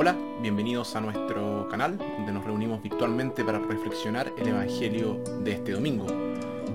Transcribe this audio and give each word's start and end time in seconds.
Hola, 0.00 0.16
bienvenidos 0.40 0.94
a 0.94 1.00
nuestro 1.00 1.66
canal, 1.68 1.98
donde 1.98 2.30
nos 2.30 2.44
reunimos 2.44 2.80
virtualmente 2.80 3.44
para 3.44 3.58
reflexionar 3.58 4.32
el 4.38 4.46
Evangelio 4.46 5.20
de 5.42 5.50
este 5.50 5.72
domingo. 5.72 6.06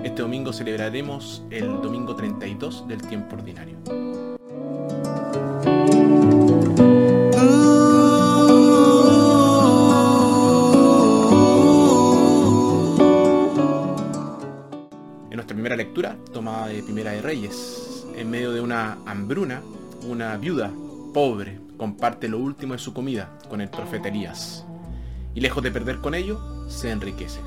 Este 0.03 0.23
domingo 0.23 0.51
celebraremos 0.51 1.41
el 1.49 1.81
domingo 1.81 2.17
32 2.17 2.85
del 2.85 3.01
tiempo 3.01 3.37
ordinario. 3.37 3.77
En 15.29 15.35
nuestra 15.35 15.55
primera 15.55 15.77
lectura, 15.77 16.17
tomada 16.33 16.67
de 16.67 16.83
Primera 16.83 17.11
de 17.11 17.21
Reyes, 17.21 18.05
en 18.17 18.29
medio 18.29 18.51
de 18.51 18.59
una 18.59 18.97
hambruna, 19.05 19.61
una 20.09 20.35
viuda 20.35 20.73
pobre 21.13 21.62
comparte 21.77 22.27
lo 22.27 22.39
último 22.39 22.73
de 22.73 22.79
su 22.79 22.93
comida 22.93 23.37
con 23.49 23.61
el 23.61 23.69
profeta 23.69 24.09
Elías, 24.09 24.65
y 25.35 25.41
lejos 25.41 25.63
de 25.63 25.71
perder 25.71 25.99
con 25.99 26.15
ello, 26.15 26.69
se 26.69 26.91
enriquece. 26.91 27.41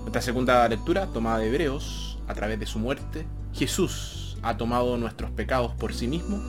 Nuestra 0.00 0.22
segunda 0.22 0.68
lectura, 0.68 1.06
tomada 1.06 1.38
de 1.38 1.48
Hebreos, 1.48 2.18
a 2.28 2.34
través 2.34 2.58
de 2.60 2.66
su 2.66 2.78
muerte, 2.78 3.26
Jesús 3.52 4.38
ha 4.42 4.56
tomado 4.56 4.96
nuestros 4.96 5.30
pecados 5.30 5.72
por 5.72 5.94
sí 5.94 6.08
mismo 6.08 6.40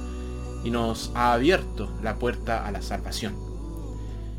y 0.64 0.70
nos 0.70 1.12
ha 1.16 1.34
abierto 1.34 1.92
la 2.04 2.16
puerta 2.16 2.66
a 2.66 2.72
la 2.72 2.82
salvación. 2.82 3.36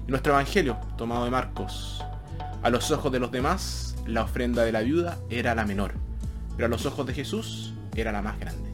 Y 0.06 0.10
nuestro 0.10 0.32
Evangelio, 0.32 0.76
tomado 0.96 1.24
de 1.24 1.30
Marcos, 1.30 2.04
a 2.62 2.70
los 2.70 2.90
ojos 2.90 3.12
de 3.12 3.20
los 3.20 3.30
demás, 3.30 3.96
la 4.06 4.22
ofrenda 4.22 4.64
de 4.64 4.72
la 4.72 4.80
viuda 4.80 5.18
era 5.30 5.54
la 5.54 5.64
menor, 5.64 5.94
pero 6.56 6.66
a 6.66 6.68
los 6.68 6.86
ojos 6.86 7.06
de 7.06 7.14
Jesús 7.14 7.74
era 7.94 8.12
la 8.12 8.22
más 8.22 8.38
grande. 8.38 8.67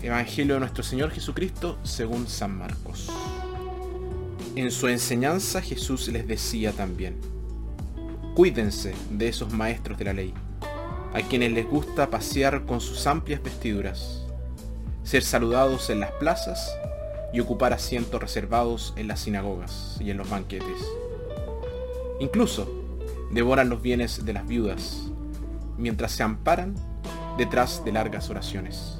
Evangelio 0.00 0.54
de 0.54 0.60
nuestro 0.60 0.84
Señor 0.84 1.10
Jesucristo 1.10 1.76
según 1.82 2.28
San 2.28 2.56
Marcos. 2.56 3.10
En 4.54 4.70
su 4.70 4.86
enseñanza 4.86 5.60
Jesús 5.60 6.06
les 6.06 6.28
decía 6.28 6.70
también, 6.70 7.16
cuídense 8.36 8.94
de 9.10 9.26
esos 9.26 9.52
maestros 9.52 9.98
de 9.98 10.04
la 10.04 10.12
ley, 10.12 10.32
a 11.12 11.20
quienes 11.22 11.50
les 11.50 11.68
gusta 11.68 12.10
pasear 12.10 12.64
con 12.64 12.80
sus 12.80 13.08
amplias 13.08 13.42
vestiduras, 13.42 14.22
ser 15.02 15.24
saludados 15.24 15.90
en 15.90 15.98
las 15.98 16.12
plazas 16.12 16.72
y 17.32 17.40
ocupar 17.40 17.72
asientos 17.72 18.20
reservados 18.20 18.94
en 18.96 19.08
las 19.08 19.18
sinagogas 19.18 19.96
y 19.98 20.12
en 20.12 20.18
los 20.18 20.30
banquetes. 20.30 20.78
Incluso 22.20 22.70
devoran 23.32 23.68
los 23.68 23.82
bienes 23.82 24.24
de 24.24 24.32
las 24.32 24.46
viudas, 24.46 25.10
mientras 25.76 26.12
se 26.12 26.22
amparan 26.22 26.76
detrás 27.36 27.84
de 27.84 27.90
largas 27.90 28.30
oraciones 28.30 28.97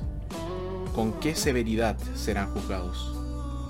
con 0.99 1.13
qué 1.13 1.37
severidad 1.37 1.97
serán 2.17 2.53
juzgados. 2.53 3.15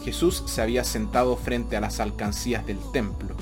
Jesús 0.03 0.43
se 0.47 0.62
había 0.62 0.83
sentado 0.83 1.37
frente 1.37 1.77
a 1.77 1.81
las 1.83 2.01
alcancías 2.01 2.67
del 2.67 2.79
templo 2.91 3.35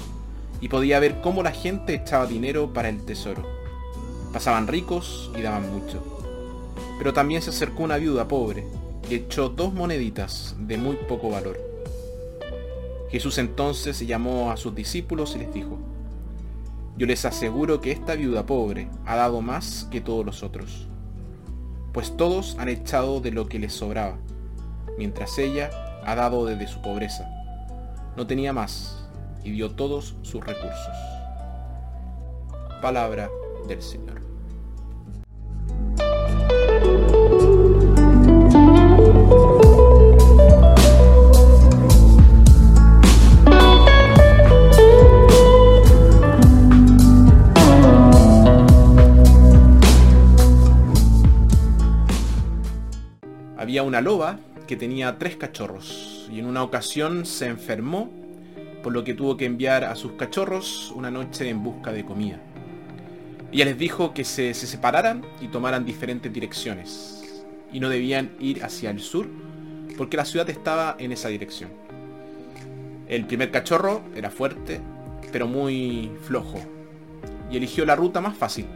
y 0.60 0.66
podía 0.66 0.98
ver 0.98 1.20
cómo 1.20 1.44
la 1.44 1.52
gente 1.52 1.94
echaba 1.94 2.26
dinero 2.26 2.72
para 2.72 2.88
el 2.88 3.04
tesoro. 3.04 3.44
Pasaban 4.32 4.66
ricos 4.66 5.30
y 5.38 5.42
daban 5.42 5.72
mucho. 5.72 6.02
Pero 6.98 7.12
también 7.12 7.42
se 7.42 7.50
acercó 7.50 7.84
una 7.84 7.96
viuda 7.96 8.26
pobre 8.26 8.66
y 9.08 9.14
echó 9.14 9.50
dos 9.50 9.72
moneditas 9.72 10.56
de 10.58 10.78
muy 10.78 10.96
poco 11.08 11.30
valor. 11.30 11.56
Jesús 13.12 13.38
entonces 13.38 14.00
llamó 14.00 14.50
a 14.50 14.56
sus 14.56 14.74
discípulos 14.74 15.36
y 15.36 15.38
les 15.38 15.54
dijo, 15.54 15.78
yo 16.96 17.06
les 17.06 17.24
aseguro 17.24 17.80
que 17.80 17.92
esta 17.92 18.16
viuda 18.16 18.46
pobre 18.46 18.88
ha 19.04 19.14
dado 19.14 19.42
más 19.42 19.86
que 19.92 20.00
todos 20.00 20.26
los 20.26 20.42
otros 20.42 20.88
pues 21.96 22.14
todos 22.14 22.58
han 22.58 22.68
echado 22.68 23.22
de 23.22 23.30
lo 23.30 23.48
que 23.48 23.58
les 23.58 23.72
sobraba, 23.72 24.18
mientras 24.98 25.38
ella 25.38 25.70
ha 26.04 26.14
dado 26.14 26.44
desde 26.44 26.66
su 26.66 26.82
pobreza. 26.82 27.26
No 28.18 28.26
tenía 28.26 28.52
más 28.52 29.08
y 29.42 29.52
dio 29.52 29.70
todos 29.70 30.14
sus 30.20 30.44
recursos. 30.44 30.94
Palabra 32.82 33.30
del 33.66 33.80
Señor. 33.80 34.25
Una 53.96 54.02
loba 54.02 54.38
que 54.66 54.76
tenía 54.76 55.16
tres 55.16 55.36
cachorros 55.36 56.28
y 56.30 56.38
en 56.38 56.44
una 56.44 56.62
ocasión 56.62 57.24
se 57.24 57.46
enfermó, 57.46 58.10
por 58.82 58.92
lo 58.92 59.04
que 59.04 59.14
tuvo 59.14 59.38
que 59.38 59.46
enviar 59.46 59.84
a 59.84 59.94
sus 59.94 60.12
cachorros 60.12 60.92
una 60.94 61.10
noche 61.10 61.48
en 61.48 61.64
busca 61.64 61.94
de 61.94 62.04
comida. 62.04 62.38
Ella 63.52 63.64
les 63.64 63.78
dijo 63.78 64.12
que 64.12 64.24
se, 64.24 64.52
se 64.52 64.66
separaran 64.66 65.24
y 65.40 65.48
tomaran 65.48 65.86
diferentes 65.86 66.30
direcciones 66.30 67.42
y 67.72 67.80
no 67.80 67.88
debían 67.88 68.32
ir 68.38 68.62
hacia 68.62 68.90
el 68.90 69.00
sur 69.00 69.28
porque 69.96 70.18
la 70.18 70.26
ciudad 70.26 70.50
estaba 70.50 70.96
en 70.98 71.12
esa 71.12 71.28
dirección. 71.28 71.70
El 73.08 73.24
primer 73.24 73.50
cachorro 73.50 74.02
era 74.14 74.28
fuerte, 74.28 74.78
pero 75.32 75.46
muy 75.46 76.10
flojo, 76.24 76.58
y 77.50 77.56
eligió 77.56 77.86
la 77.86 77.96
ruta 77.96 78.20
más 78.20 78.36
fácil, 78.36 78.66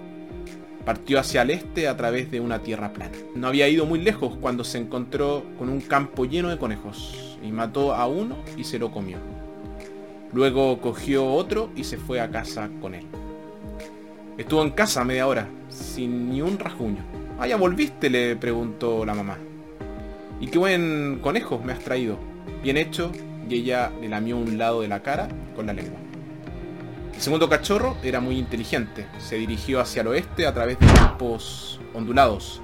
Partió 0.85 1.21
hacia 1.21 1.43
el 1.43 1.51
este 1.51 1.89
a 1.89 1.97
través 1.97 2.31
de 2.31 2.41
una 2.41 2.61
tierra 2.61 2.93
plana. 2.93 3.17
No 3.35 3.49
había 3.49 3.69
ido 3.69 3.87
muy 3.87 4.01
lejos 4.01 4.37
cuando 4.41 4.65
se 4.65 4.79
encontró 4.79 5.45
con 5.59 5.69
un 5.69 5.81
campo 5.81 6.25
lleno 6.25 6.49
de 6.49 6.59
conejos 6.59 7.37
y 7.43 7.53
mató 7.53 7.95
a 7.95 8.07
uno 8.07 8.37
y 8.57 8.65
se 8.65 8.79
lo 8.79 8.91
comió. 8.91 9.19
Luego 10.33 10.81
cogió 10.81 11.27
otro 11.27 11.71
y 11.77 11.85
se 11.85 11.97
fue 11.97 12.21
a 12.21 12.31
casa 12.31 12.71
con 12.81 12.95
él. 12.95 13.05
Estuvo 14.39 14.63
en 14.63 14.71
casa 14.71 15.05
media 15.05 15.27
hora, 15.27 15.49
sin 15.69 16.31
ni 16.31 16.41
un 16.41 16.59
rasguño. 16.59 17.05
Ah, 17.39 17.47
ya 17.47 17.57
volviste, 17.57 18.09
le 18.09 18.37
preguntó 18.37 19.05
la 19.05 19.15
mamá. 19.15 19.39
Y 20.41 20.47
qué 20.47 20.59
buen 20.59 21.19
conejo 21.21 21.61
me 21.63 21.73
has 21.73 21.81
traído. 21.81 22.17
Bien 22.63 22.77
hecho, 22.77 23.13
y 23.49 23.57
ella 23.57 23.91
le 24.01 24.09
lamió 24.09 24.39
un 24.39 24.57
lado 24.57 24.81
de 24.81 24.89
la 24.89 25.03
cara 25.03 25.29
con 25.55 25.67
la 25.67 25.73
lengua. 25.73 25.99
El 27.21 27.25
segundo 27.25 27.51
cachorro 27.51 27.99
era 28.03 28.19
muy 28.19 28.39
inteligente. 28.39 29.07
Se 29.19 29.35
dirigió 29.37 29.79
hacia 29.79 30.01
el 30.01 30.09
oeste 30.09 30.47
a 30.47 30.55
través 30.55 30.79
de 30.79 30.87
campos 30.87 31.79
ondulados. 31.93 32.63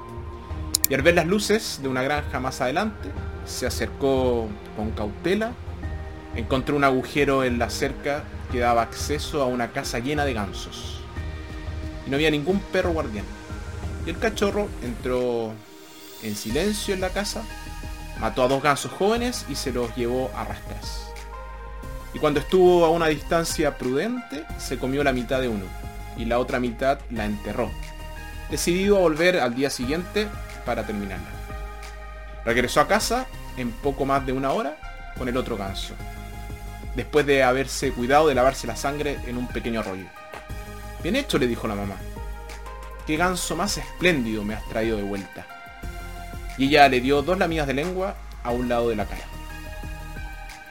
Y 0.89 0.94
al 0.94 1.03
ver 1.03 1.15
las 1.15 1.27
luces 1.27 1.81
de 1.83 1.89
una 1.89 2.03
granja 2.03 2.41
más 2.41 2.62
adelante, 2.62 3.11
se 3.44 3.67
acercó 3.67 4.49
con 4.75 4.93
cautela. 4.93 5.53
Encontró 6.34 6.75
un 6.75 6.84
agujero 6.84 7.44
en 7.44 7.59
la 7.59 7.69
cerca 7.69 8.25
que 8.50 8.61
daba 8.61 8.81
acceso 8.81 9.43
a 9.43 9.47
una 9.47 9.72
casa 9.72 9.99
llena 9.99 10.25
de 10.25 10.33
gansos. 10.33 11.03
Y 12.06 12.11
no 12.11 12.17
había 12.17 12.31
ningún 12.31 12.59
perro 12.59 12.93
guardián. 12.93 13.27
Y 14.06 14.09
el 14.09 14.19
cachorro 14.19 14.69
entró 14.83 15.53
en 16.23 16.34
silencio 16.34 16.94
en 16.94 17.03
la 17.03 17.11
casa, 17.11 17.44
mató 18.21 18.43
a 18.43 18.49
dos 18.49 18.62
gansos 18.62 18.91
jóvenes 18.91 19.44
y 19.50 19.55
se 19.55 19.71
los 19.71 19.94
llevó 19.97 20.31
a 20.34 20.44
rastras 20.44 21.06
y 22.16 22.19
cuando 22.19 22.41
estuvo 22.41 22.82
a 22.87 22.88
una 22.88 23.09
distancia 23.09 23.77
prudente, 23.77 24.47
se 24.56 24.78
comió 24.78 25.04
la 25.04 25.12
mitad 25.12 25.38
de 25.38 25.49
uno 25.49 25.66
y 26.16 26.25
la 26.25 26.38
otra 26.38 26.59
mitad 26.59 26.99
la 27.10 27.27
enterró, 27.27 27.71
decidido 28.50 28.97
a 28.97 29.00
volver 29.00 29.38
al 29.38 29.54
día 29.54 29.69
siguiente 29.69 30.26
para 30.65 30.87
terminarla. 30.87 31.28
Regresó 32.43 32.81
a 32.81 32.88
casa 32.88 33.26
en 33.59 33.71
poco 33.71 34.06
más 34.06 34.25
de 34.25 34.32
una 34.32 34.53
hora 34.53 34.78
con 35.19 35.28
el 35.28 35.37
otro 35.37 35.59
ganso, 35.59 35.93
después 36.94 37.26
de 37.26 37.43
haberse 37.43 37.93
cuidado 37.93 38.28
de 38.28 38.34
lavarse 38.34 38.66
la 38.66 38.76
sangre 38.76 39.19
en 39.26 39.37
un 39.37 39.47
pequeño 39.49 39.81
arroyo. 39.81 40.06
Bien 41.03 41.16
hecho, 41.16 41.37
le 41.37 41.47
dijo 41.47 41.69
la 41.69 41.75
mamá. 41.75 41.97
Qué 43.06 43.19
ganso 43.19 43.56
más 43.56 43.76
espléndido 43.76 44.43
me 44.43 44.55
has 44.55 44.66
traído 44.71 44.97
de 44.97 45.03
vuelta. 45.03 45.47
Y 46.56 46.69
ella 46.69 46.88
le 46.88 47.03
dio 47.03 47.21
dos 47.21 47.37
lamidas 47.37 47.66
de 47.66 47.75
lengua 47.75 48.15
a 48.43 48.53
un 48.53 48.71
lado 48.71 48.88
de 48.88 48.97
la 48.97 49.05
cara. 49.05 49.35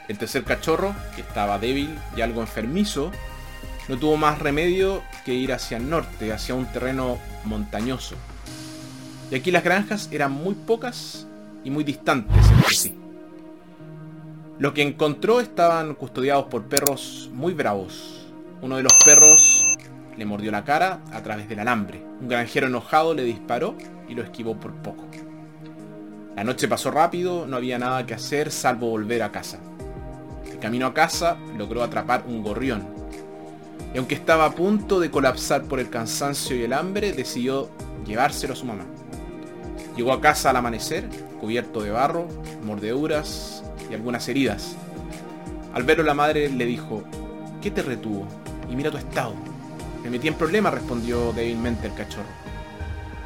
El 0.08 0.18
tercer 0.18 0.44
cachorro, 0.44 0.94
que 1.16 1.22
estaba 1.22 1.58
débil 1.58 1.90
y 2.16 2.20
algo 2.20 2.40
enfermizo, 2.40 3.10
no 3.88 3.98
tuvo 3.98 4.16
más 4.16 4.38
remedio 4.38 5.02
que 5.24 5.34
ir 5.34 5.52
hacia 5.52 5.76
el 5.78 5.90
norte, 5.90 6.32
hacia 6.32 6.54
un 6.54 6.66
terreno 6.66 7.18
montañoso. 7.44 8.14
Y 9.30 9.34
aquí 9.34 9.50
las 9.50 9.64
granjas 9.64 10.08
eran 10.12 10.30
muy 10.32 10.54
pocas 10.54 11.26
y 11.64 11.70
muy 11.70 11.82
distantes 11.82 12.36
entre 12.50 12.74
sí. 12.74 12.94
Lo 14.58 14.72
que 14.74 14.82
encontró 14.82 15.40
estaban 15.40 15.94
custodiados 15.94 16.46
por 16.46 16.64
perros 16.64 17.28
muy 17.32 17.52
bravos. 17.52 18.26
Uno 18.62 18.76
de 18.76 18.84
los 18.84 18.94
perros 19.04 19.76
le 20.16 20.24
mordió 20.24 20.50
la 20.52 20.64
cara 20.64 21.00
a 21.12 21.22
través 21.22 21.48
del 21.48 21.58
alambre. 21.58 22.02
Un 22.20 22.28
granjero 22.28 22.68
enojado 22.68 23.12
le 23.12 23.24
disparó 23.24 23.76
y 24.08 24.14
lo 24.14 24.22
esquivó 24.22 24.58
por 24.58 24.72
poco. 24.76 25.04
La 26.36 26.44
noche 26.44 26.68
pasó 26.68 26.90
rápido, 26.90 27.46
no 27.46 27.56
había 27.56 27.78
nada 27.78 28.06
que 28.06 28.14
hacer 28.14 28.52
salvo 28.52 28.88
volver 28.88 29.22
a 29.22 29.32
casa 29.32 29.58
camino 30.58 30.86
a 30.86 30.94
casa 30.94 31.36
logró 31.56 31.82
atrapar 31.82 32.24
un 32.26 32.42
gorrión. 32.42 32.86
Y 33.94 33.98
aunque 33.98 34.14
estaba 34.14 34.44
a 34.44 34.52
punto 34.52 35.00
de 35.00 35.10
colapsar 35.10 35.64
por 35.64 35.80
el 35.80 35.88
cansancio 35.90 36.56
y 36.56 36.62
el 36.62 36.72
hambre, 36.72 37.12
decidió 37.12 37.70
llevárselo 38.04 38.52
a 38.52 38.56
su 38.56 38.66
mamá. 38.66 38.84
Llegó 39.96 40.12
a 40.12 40.20
casa 40.20 40.50
al 40.50 40.56
amanecer, 40.56 41.08
cubierto 41.40 41.82
de 41.82 41.90
barro, 41.90 42.28
mordeduras 42.64 43.64
y 43.90 43.94
algunas 43.94 44.28
heridas. 44.28 44.76
Al 45.72 45.84
verlo 45.84 46.04
la 46.04 46.14
madre 46.14 46.48
le 46.48 46.66
dijo, 46.66 47.02
¿qué 47.62 47.70
te 47.70 47.82
retuvo? 47.82 48.26
Y 48.70 48.76
mira 48.76 48.90
tu 48.90 48.98
estado. 48.98 49.34
Me 50.02 50.10
metí 50.10 50.28
en 50.28 50.34
problemas, 50.34 50.74
respondió 50.74 51.32
débilmente 51.32 51.86
el 51.86 51.94
cachorro. 51.94 52.28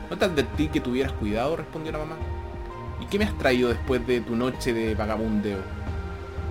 ¿No 0.08 0.16
te 0.16 0.24
advertí 0.24 0.68
que 0.68 0.80
tuvieras 0.80 1.12
cuidado? 1.12 1.56
respondió 1.56 1.92
la 1.92 1.98
mamá. 1.98 2.16
¿Y 3.00 3.06
qué 3.06 3.18
me 3.18 3.24
has 3.24 3.36
traído 3.38 3.68
después 3.68 4.06
de 4.06 4.20
tu 4.20 4.34
noche 4.34 4.72
de 4.72 4.94
vagabundeo? 4.94 5.58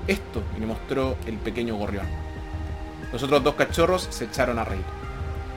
Esto, 0.09 0.41
y 0.57 0.59
le 0.59 0.65
mostró 0.65 1.15
el 1.27 1.37
pequeño 1.37 1.75
gorrión. 1.75 2.07
Los 3.13 3.21
otros 3.21 3.43
dos 3.43 3.53
cachorros 3.53 4.07
se 4.09 4.25
echaron 4.25 4.57
a 4.57 4.65
reír. 4.65 4.83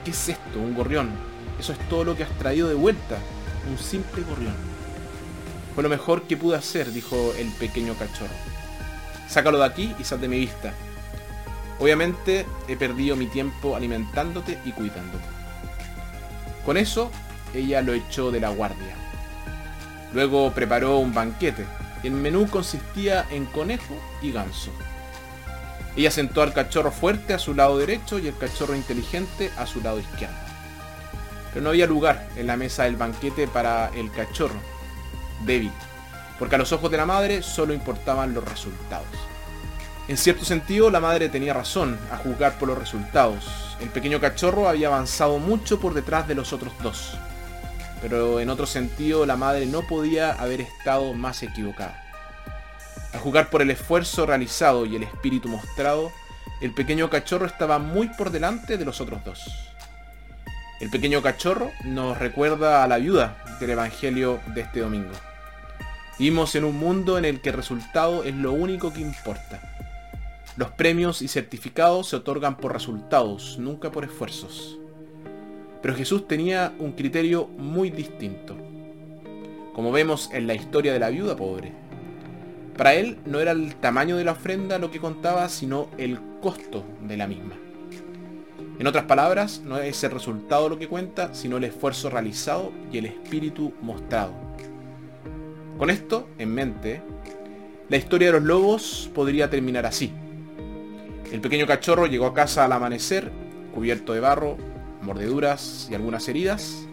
¿Qué 0.05 0.11
es 0.11 0.29
esto? 0.29 0.59
¿Un 0.59 0.75
gorrión? 0.75 1.09
Eso 1.59 1.73
es 1.73 1.79
todo 1.89 2.03
lo 2.03 2.15
que 2.15 2.21
has 2.21 2.37
traído 2.37 2.67
de 2.67 2.75
vuelta. 2.75 3.17
Un 3.67 3.79
simple 3.79 4.21
gorrión. 4.21 4.53
Fue 5.73 5.81
lo 5.81 5.89
mejor 5.89 6.23
que 6.27 6.37
pude 6.37 6.55
hacer, 6.55 6.91
dijo 6.93 7.33
el 7.35 7.47
pequeño 7.53 7.95
cachorro. 7.95 8.29
Sácalo 9.27 9.57
de 9.57 9.65
aquí 9.65 9.95
y 9.97 10.03
sal 10.03 10.21
de 10.21 10.27
mi 10.27 10.37
vista. 10.37 10.71
Obviamente 11.79 12.45
he 12.67 12.75
perdido 12.75 13.15
mi 13.15 13.25
tiempo 13.25 13.75
alimentándote 13.75 14.59
y 14.65 14.71
cuidándote. 14.71 15.25
Con 16.63 16.77
eso, 16.77 17.09
ella 17.55 17.81
lo 17.81 17.93
echó 17.93 18.29
de 18.29 18.39
la 18.39 18.49
guardia. 18.49 18.93
Luego 20.13 20.51
preparó 20.51 20.99
un 20.99 21.11
banquete. 21.11 21.65
El 22.03 22.11
menú 22.11 22.49
consistía 22.49 23.25
en 23.31 23.45
conejo 23.45 23.95
y 24.21 24.31
ganso. 24.31 24.71
Ella 25.95 26.11
sentó 26.11 26.41
al 26.41 26.53
cachorro 26.53 26.91
fuerte 26.91 27.33
a 27.33 27.39
su 27.39 27.53
lado 27.53 27.77
derecho 27.77 28.19
y 28.19 28.27
el 28.27 28.37
cachorro 28.37 28.75
inteligente 28.75 29.51
a 29.57 29.65
su 29.65 29.81
lado 29.81 29.99
izquierdo. 29.99 30.35
Pero 31.53 31.63
no 31.63 31.69
había 31.69 31.87
lugar 31.87 32.27
en 32.35 32.47
la 32.47 32.57
mesa 32.57 32.83
del 32.83 32.95
banquete 32.95 33.47
para 33.47 33.89
el 33.95 34.11
cachorro, 34.11 34.59
débil, 35.45 35.71
porque 36.39 36.55
a 36.55 36.57
los 36.57 36.71
ojos 36.71 36.89
de 36.89 36.97
la 36.97 37.05
madre 37.05 37.43
solo 37.43 37.73
importaban 37.73 38.33
los 38.33 38.43
resultados. 38.43 39.07
En 40.07 40.17
cierto 40.17 40.43
sentido, 40.43 40.89
la 40.89 40.99
madre 40.99 41.29
tenía 41.29 41.53
razón 41.53 41.97
a 42.11 42.17
juzgar 42.17 42.57
por 42.57 42.67
los 42.67 42.77
resultados. 42.77 43.77
El 43.79 43.89
pequeño 43.89 44.19
cachorro 44.19 44.67
había 44.67 44.87
avanzado 44.87 45.39
mucho 45.39 45.79
por 45.79 45.93
detrás 45.93 46.27
de 46.27 46.35
los 46.35 46.51
otros 46.51 46.73
dos. 46.81 47.17
Pero 48.03 48.41
en 48.41 48.49
otro 48.49 48.65
sentido, 48.65 49.25
la 49.25 49.37
madre 49.37 49.65
no 49.65 49.87
podía 49.87 50.33
haber 50.33 50.59
estado 50.59 51.13
más 51.13 51.41
equivocada. 51.41 52.03
A 53.13 53.17
jugar 53.17 53.49
por 53.49 53.61
el 53.61 53.71
esfuerzo 53.71 54.25
realizado 54.25 54.85
y 54.85 54.97
el 54.97 55.03
espíritu 55.03 55.47
mostrado, 55.47 56.11
el 56.59 56.73
pequeño 56.73 57.09
cachorro 57.09 57.45
estaba 57.45 57.79
muy 57.79 58.09
por 58.09 58.29
delante 58.29 58.77
de 58.77 58.83
los 58.83 58.99
otros 58.99 59.23
dos. 59.23 59.41
El 60.81 60.89
pequeño 60.89 61.21
cachorro 61.21 61.71
nos 61.85 62.19
recuerda 62.19 62.83
a 62.83 62.87
la 62.89 62.97
viuda 62.97 63.41
del 63.61 63.69
Evangelio 63.69 64.41
de 64.47 64.61
este 64.61 64.81
domingo. 64.81 65.13
Vivimos 66.19 66.55
en 66.55 66.65
un 66.65 66.77
mundo 66.77 67.17
en 67.17 67.23
el 67.23 67.39
que 67.39 67.51
el 67.51 67.55
resultado 67.55 68.25
es 68.25 68.35
lo 68.35 68.51
único 68.51 68.91
que 68.91 68.99
importa. 68.99 69.61
Los 70.57 70.71
premios 70.71 71.21
y 71.21 71.29
certificados 71.29 72.09
se 72.09 72.17
otorgan 72.17 72.57
por 72.57 72.73
resultados, 72.73 73.57
nunca 73.59 73.91
por 73.91 74.03
esfuerzos. 74.03 74.77
Pero 75.83 75.95
Jesús 75.95 76.29
tenía 76.29 76.73
un 76.79 76.93
criterio 76.93 77.45
muy 77.57 77.89
distinto, 77.89 78.55
como 79.73 79.91
vemos 79.91 80.29
en 80.31 80.47
la 80.47 80.53
historia 80.53 80.93
de 80.93 80.99
la 80.99 81.09
viuda 81.09 81.35
pobre. 81.35 81.73
Para 82.77 82.93
él 82.93 83.17
no 83.25 83.41
era 83.41 83.51
el 83.51 83.75
tamaño 83.75 84.15
de 84.15 84.23
la 84.23 84.31
ofrenda 84.31 84.79
lo 84.79 84.91
que 84.91 85.01
contaba, 85.01 85.49
sino 85.49 85.89
el 85.97 86.19
costo 86.41 86.85
de 87.05 87.17
la 87.17 87.27
misma. 87.27 87.55
En 88.79 88.87
otras 88.87 89.03
palabras, 89.03 89.61
no 89.65 89.77
es 89.77 90.01
el 90.05 90.11
resultado 90.11 90.69
lo 90.69 90.79
que 90.79 90.87
cuenta, 90.87 91.33
sino 91.33 91.57
el 91.57 91.65
esfuerzo 91.65 92.09
realizado 92.09 92.71
y 92.89 92.99
el 92.99 93.05
espíritu 93.05 93.73
mostrado. 93.81 94.31
Con 95.77 95.89
esto 95.89 96.29
en 96.37 96.53
mente, 96.55 97.01
la 97.89 97.97
historia 97.97 98.27
de 98.29 98.39
los 98.39 98.43
lobos 98.43 99.11
podría 99.13 99.49
terminar 99.49 99.85
así. 99.85 100.13
El 101.29 101.41
pequeño 101.41 101.67
cachorro 101.67 102.07
llegó 102.07 102.27
a 102.27 102.33
casa 102.33 102.63
al 102.63 102.71
amanecer, 102.71 103.29
cubierto 103.73 104.13
de 104.13 104.21
barro, 104.21 104.57
mordeduras 105.03 105.87
y 105.91 105.95
algunas 105.95 106.27
heridas, 106.27 106.87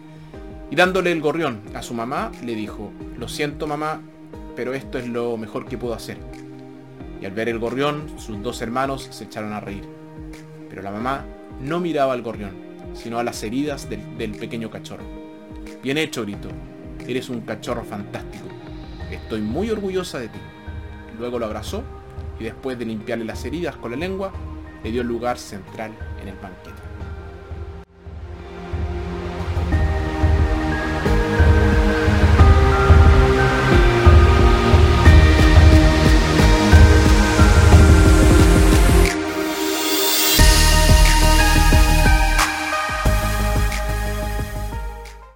y 0.69 0.75
dándole 0.75 1.11
el 1.11 1.21
gorrión 1.21 1.61
a 1.73 1.81
su 1.81 1.93
mamá, 1.93 2.31
le 2.43 2.55
dijo, 2.55 2.91
lo 3.17 3.27
siento 3.27 3.67
mamá, 3.67 4.01
pero 4.55 4.73
esto 4.73 4.97
es 4.97 5.07
lo 5.07 5.35
mejor 5.35 5.65
que 5.65 5.77
puedo 5.77 5.93
hacer. 5.93 6.17
Y 7.21 7.25
al 7.25 7.33
ver 7.33 7.49
el 7.49 7.59
gorrión, 7.59 8.07
sus 8.17 8.41
dos 8.41 8.61
hermanos 8.61 9.07
se 9.11 9.25
echaron 9.25 9.53
a 9.53 9.59
reír. 9.59 9.83
Pero 10.69 10.81
la 10.81 10.91
mamá 10.91 11.25
no 11.61 11.79
miraba 11.79 12.13
al 12.13 12.21
gorrión, 12.21 12.51
sino 12.93 13.19
a 13.19 13.23
las 13.23 13.43
heridas 13.43 13.89
del, 13.89 14.31
pequeño 14.31 14.69
cachorro. 14.69 15.03
Bien 15.83 15.97
hecho, 15.97 16.23
gritó. 16.23 16.49
Eres 17.05 17.29
un 17.29 17.41
cachorro 17.41 17.83
fantástico. 17.83 18.45
Estoy 19.11 19.41
muy 19.41 19.69
orgullosa 19.69 20.19
de 20.19 20.29
ti. 20.29 20.39
Luego 21.19 21.37
lo 21.37 21.45
abrazó 21.45 21.83
y 22.39 22.45
después 22.45 22.79
de 22.79 22.85
limpiarle 22.85 23.25
las 23.25 23.43
heridas 23.43 23.75
con 23.75 23.91
la 23.91 23.97
lengua, 23.97 24.31
le 24.83 24.91
dio 24.91 25.03
lugar 25.03 25.37
central 25.37 25.91
en 26.21 26.29
el 26.29 26.35
banquete. 26.35 26.90